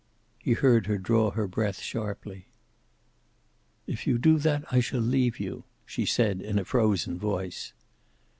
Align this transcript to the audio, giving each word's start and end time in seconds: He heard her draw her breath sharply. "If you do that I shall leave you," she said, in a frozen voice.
He 0.39 0.53
heard 0.53 0.87
her 0.87 0.97
draw 0.97 1.29
her 1.29 1.45
breath 1.47 1.79
sharply. 1.79 2.47
"If 3.85 4.07
you 4.07 4.17
do 4.17 4.39
that 4.39 4.63
I 4.73 4.79
shall 4.79 4.99
leave 4.99 5.39
you," 5.39 5.63
she 5.85 6.07
said, 6.07 6.41
in 6.41 6.57
a 6.57 6.65
frozen 6.65 7.19
voice. 7.19 7.73